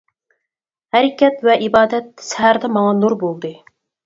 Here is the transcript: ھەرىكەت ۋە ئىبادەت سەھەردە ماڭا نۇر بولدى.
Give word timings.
ھەرىكەت 0.95 1.43
ۋە 1.49 1.57
ئىبادەت 1.67 2.09
سەھەردە 2.31 2.71
ماڭا 2.79 2.97
نۇر 3.05 3.19
بولدى. 3.27 3.55